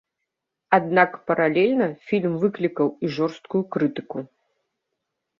[0.77, 4.19] Аднак паралельна фільм выклікаў і жорсткую крытыку.